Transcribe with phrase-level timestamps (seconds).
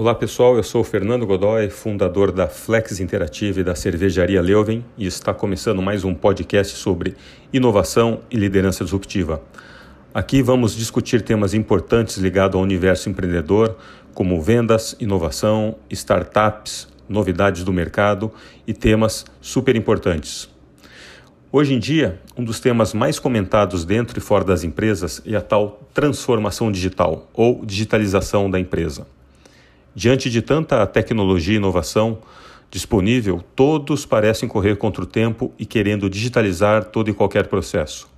[0.00, 4.84] Olá pessoal, eu sou o Fernando Godoy, fundador da Flex Interativa e da cervejaria Leuven
[4.96, 7.16] e está começando mais um podcast sobre
[7.52, 9.42] inovação e liderança disruptiva.
[10.14, 13.76] Aqui vamos discutir temas importantes ligados ao universo empreendedor,
[14.14, 18.30] como vendas, inovação, startups, novidades do mercado
[18.68, 20.48] e temas super importantes.
[21.50, 25.40] Hoje em dia, um dos temas mais comentados dentro e fora das empresas é a
[25.40, 29.17] tal transformação digital ou digitalização da empresa.
[29.98, 32.18] Diante de tanta tecnologia e inovação
[32.70, 38.08] disponível, todos parecem correr contra o tempo e querendo digitalizar todo e qualquer processo.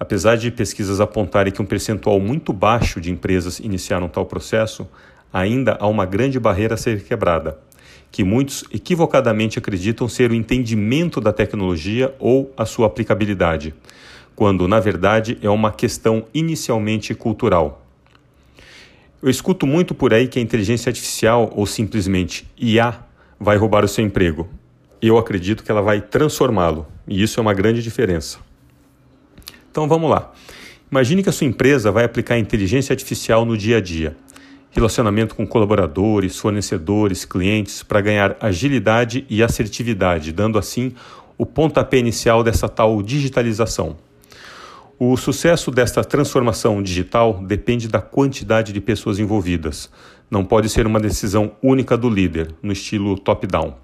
[0.00, 4.88] Apesar de pesquisas apontarem que um percentual muito baixo de empresas iniciaram tal processo,
[5.30, 7.58] ainda há uma grande barreira a ser quebrada
[8.10, 13.74] que muitos equivocadamente acreditam ser o entendimento da tecnologia ou a sua aplicabilidade,
[14.34, 17.85] quando na verdade é uma questão inicialmente cultural.
[19.26, 23.00] Eu escuto muito por aí que a inteligência artificial ou simplesmente IA
[23.40, 24.48] vai roubar o seu emprego.
[25.02, 28.38] Eu acredito que ela vai transformá-lo, e isso é uma grande diferença.
[29.68, 30.32] Então vamos lá.
[30.88, 34.16] Imagine que a sua empresa vai aplicar inteligência artificial no dia a dia
[34.70, 40.94] relacionamento com colaboradores, fornecedores, clientes, para ganhar agilidade e assertividade, dando assim
[41.36, 43.96] o pontapé inicial dessa tal digitalização.
[44.98, 49.90] O sucesso desta transformação digital depende da quantidade de pessoas envolvidas.
[50.30, 53.74] Não pode ser uma decisão única do líder, no estilo top-down.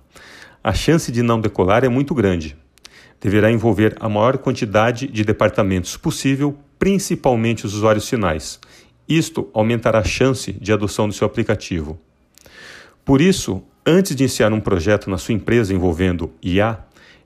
[0.64, 2.56] A chance de não decolar é muito grande.
[3.20, 8.58] Deverá envolver a maior quantidade de departamentos possível, principalmente os usuários finais,
[9.06, 12.00] isto aumentará a chance de adoção do seu aplicativo.
[13.04, 16.78] Por isso, antes de iniciar um projeto na sua empresa envolvendo IA,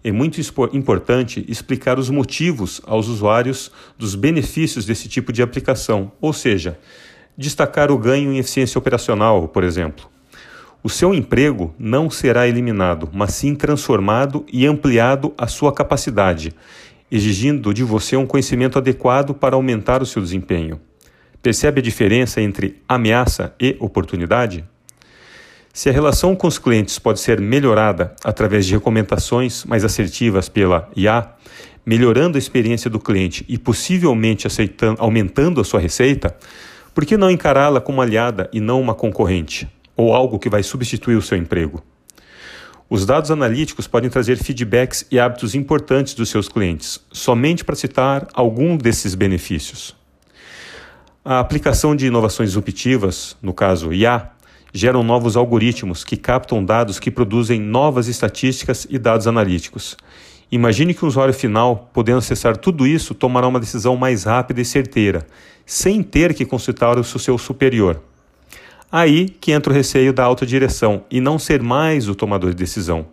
[0.08, 0.40] é muito
[0.72, 6.78] importante explicar os motivos aos usuários dos benefícios desse tipo de aplicação, ou seja,
[7.36, 10.08] destacar o ganho em eficiência operacional, por exemplo.
[10.80, 16.54] O seu emprego não será eliminado, mas sim transformado e ampliado a sua capacidade,
[17.10, 20.80] exigindo de você um conhecimento adequado para aumentar o seu desempenho.
[21.42, 24.64] Percebe a diferença entre ameaça e oportunidade?
[25.76, 30.88] Se a relação com os clientes pode ser melhorada através de recomendações mais assertivas pela
[30.96, 31.28] IA,
[31.84, 34.48] melhorando a experiência do cliente e possivelmente
[34.96, 36.34] aumentando a sua receita,
[36.94, 41.16] por que não encará-la como aliada e não uma concorrente, ou algo que vai substituir
[41.16, 41.84] o seu emprego?
[42.88, 48.26] Os dados analíticos podem trazer feedbacks e hábitos importantes dos seus clientes, somente para citar
[48.32, 49.94] algum desses benefícios.
[51.22, 54.30] A aplicação de inovações disruptivas, no caso IA,
[54.76, 59.96] geram novos algoritmos que captam dados que produzem novas estatísticas e dados analíticos.
[60.52, 64.64] Imagine que o usuário final, podendo acessar tudo isso, tomará uma decisão mais rápida e
[64.64, 65.26] certeira,
[65.64, 68.02] sem ter que consultar o seu superior.
[68.92, 73.06] Aí que entra o receio da autodireção e não ser mais o tomador de decisão.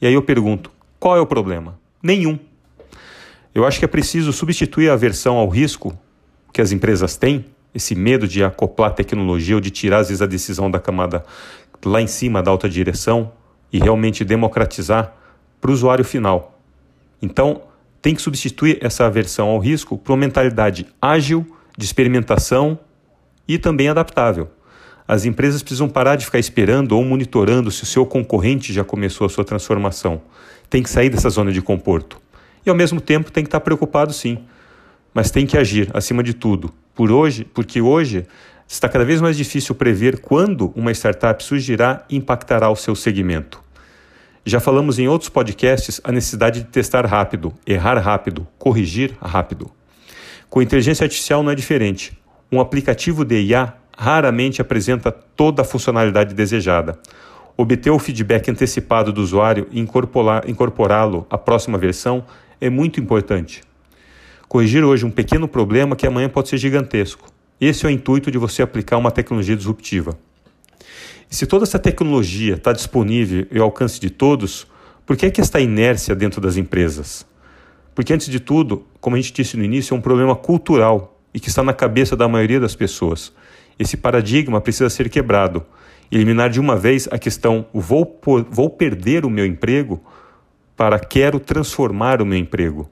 [0.00, 0.70] E aí eu pergunto:
[1.00, 1.78] qual é o problema?
[2.02, 2.38] Nenhum.
[3.54, 5.98] Eu acho que é preciso substituir a aversão ao risco
[6.52, 10.26] que as empresas têm, esse medo de acoplar tecnologia ou de tirar, às vezes, a
[10.26, 11.24] decisão da camada
[11.84, 13.32] lá em cima da alta direção
[13.72, 15.12] e realmente democratizar
[15.60, 16.58] para o usuário final.
[17.20, 17.62] Então,
[18.00, 21.46] tem que substituir essa aversão ao risco por uma mentalidade ágil,
[21.76, 22.78] de experimentação
[23.46, 24.48] e também adaptável.
[25.06, 29.26] As empresas precisam parar de ficar esperando ou monitorando se o seu concorrente já começou
[29.26, 30.20] a sua transformação.
[30.68, 32.20] Tem que sair dessa zona de conforto.
[32.66, 34.38] E ao mesmo tempo tem que estar preocupado sim
[35.18, 36.72] mas tem que agir acima de tudo.
[36.98, 38.26] Por hoje, porque hoje
[38.66, 43.62] está cada vez mais difícil prever quando uma startup surgirá e impactará o seu segmento.
[44.44, 49.70] Já falamos em outros podcasts a necessidade de testar rápido, errar rápido, corrigir rápido.
[50.50, 52.18] Com inteligência artificial não é diferente.
[52.50, 56.98] Um aplicativo de IA raramente apresenta toda a funcionalidade desejada.
[57.56, 62.24] Obter o feedback antecipado do usuário e incorporá-lo à próxima versão
[62.60, 63.67] é muito importante.
[64.48, 67.28] Corrigir hoje um pequeno problema que amanhã pode ser gigantesco.
[67.60, 70.18] Esse é o intuito de você aplicar uma tecnologia disruptiva.
[71.30, 74.66] E se toda essa tecnologia está disponível e ao alcance de todos,
[75.04, 77.26] por que é que esta inércia dentro das empresas?
[77.94, 81.38] Porque, antes de tudo, como a gente disse no início, é um problema cultural e
[81.38, 83.30] que está na cabeça da maioria das pessoas.
[83.78, 85.62] Esse paradigma precisa ser quebrado.
[86.10, 88.18] Eliminar de uma vez a questão vou,
[88.50, 90.02] vou perder o meu emprego
[90.74, 92.88] para quero transformar o meu emprego.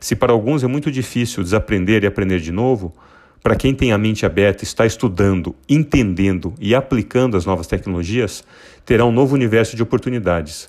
[0.00, 2.94] Se para alguns é muito difícil desaprender e aprender de novo,
[3.42, 8.44] para quem tem a mente aberta, está estudando, entendendo e aplicando as novas tecnologias,
[8.84, 10.68] terá um novo universo de oportunidades.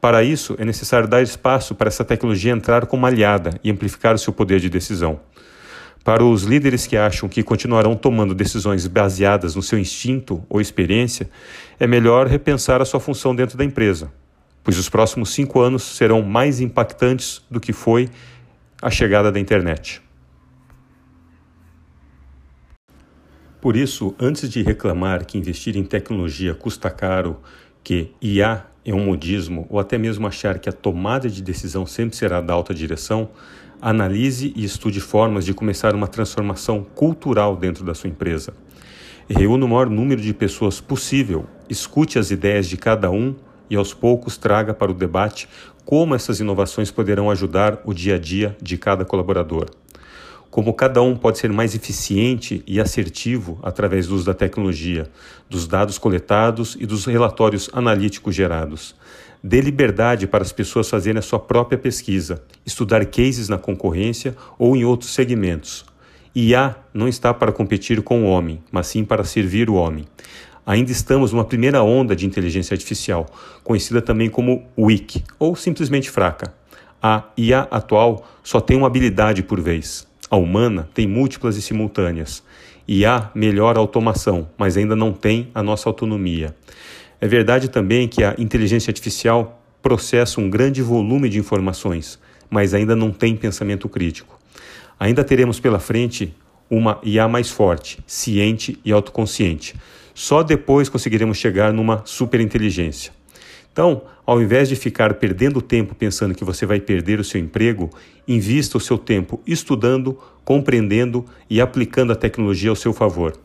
[0.00, 4.18] Para isso, é necessário dar espaço para essa tecnologia entrar como aliada e amplificar o
[4.18, 5.18] seu poder de decisão.
[6.04, 11.30] Para os líderes que acham que continuarão tomando decisões baseadas no seu instinto ou experiência,
[11.80, 14.12] é melhor repensar a sua função dentro da empresa,
[14.62, 18.10] pois os próximos cinco anos serão mais impactantes do que foi
[18.84, 20.02] a chegada da internet.
[23.58, 27.40] Por isso, antes de reclamar que investir em tecnologia custa caro,
[27.82, 32.14] que IA é um modismo, ou até mesmo achar que a tomada de decisão sempre
[32.14, 33.30] será da alta direção,
[33.80, 38.52] analise e estude formas de começar uma transformação cultural dentro da sua empresa.
[39.26, 43.34] Reúna o maior número de pessoas possível, escute as ideias de cada um
[43.68, 45.48] e aos poucos traga para o debate
[45.84, 49.68] como essas inovações poderão ajudar o dia a dia de cada colaborador.
[50.50, 55.10] Como cada um pode ser mais eficiente e assertivo através do uso da tecnologia,
[55.50, 58.94] dos dados coletados e dos relatórios analíticos gerados.
[59.42, 64.76] Dê liberdade para as pessoas fazerem a sua própria pesquisa, estudar cases na concorrência ou
[64.76, 65.84] em outros segmentos.
[66.34, 70.04] IA não está para competir com o homem, mas sim para servir o homem.
[70.66, 73.26] Ainda estamos numa primeira onda de inteligência artificial,
[73.62, 76.54] conhecida também como weak ou simplesmente fraca.
[77.02, 80.06] A IA atual só tem uma habilidade por vez.
[80.30, 82.42] A humana tem múltiplas e simultâneas.
[82.88, 86.56] IA melhora a automação, mas ainda não tem a nossa autonomia.
[87.20, 92.18] É verdade também que a inteligência artificial processa um grande volume de informações,
[92.48, 94.38] mas ainda não tem pensamento crítico.
[94.98, 96.34] Ainda teremos pela frente
[96.70, 99.74] uma IA mais forte, ciente e autoconsciente.
[100.14, 103.12] Só depois conseguiremos chegar numa superinteligência.
[103.72, 107.90] Então, ao invés de ficar perdendo tempo pensando que você vai perder o seu emprego,
[108.26, 113.36] invista o seu tempo estudando, compreendendo e aplicando a tecnologia ao seu favor.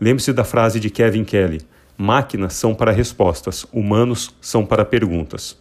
[0.00, 1.60] Lembre-se da frase de Kevin Kelly:
[1.98, 5.58] Máquinas são para respostas, humanos são para perguntas.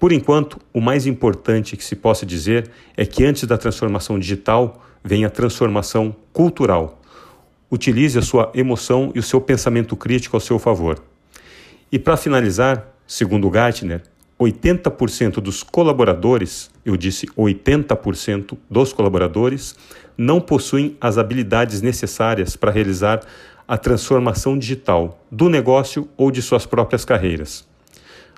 [0.00, 4.82] Por enquanto, o mais importante que se possa dizer é que antes da transformação digital
[5.04, 7.01] vem a transformação cultural.
[7.72, 11.02] Utilize a sua emoção e o seu pensamento crítico ao seu favor.
[11.90, 14.02] E para finalizar, segundo Gartner,
[14.38, 19.74] 80% dos colaboradores, eu disse 80% dos colaboradores,
[20.18, 23.22] não possuem as habilidades necessárias para realizar
[23.66, 27.66] a transformação digital do negócio ou de suas próprias carreiras.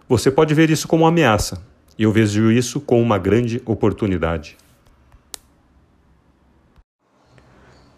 [0.09, 1.61] Você pode ver isso como uma ameaça,
[1.99, 4.57] eu vejo isso como uma grande oportunidade.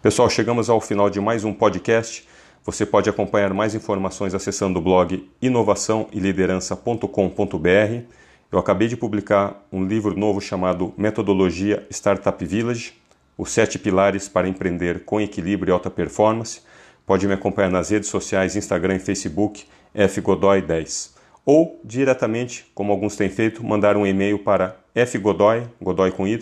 [0.07, 2.25] Pessoal, chegamos ao final de mais um podcast.
[2.63, 8.03] Você pode acompanhar mais informações acessando o blog inovação e liderança.com.br.
[8.49, 12.93] Eu acabei de publicar um livro novo chamado Metodologia Startup Village,
[13.37, 16.61] os sete pilares para empreender com equilíbrio e alta performance.
[17.05, 21.15] Pode me acompanhar nas redes sociais, Instagram e Facebook, fgodoy10.
[21.45, 26.39] Ou diretamente, como alguns têm feito, mandar um e-mail para fgodoy, godoy com y,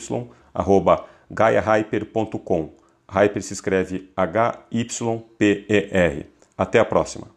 [0.53, 2.84] arroba gaiahyper.com.
[3.09, 4.95] Hyper se escreve H-Y-P-E-R.
[6.57, 7.34] Até a próxima!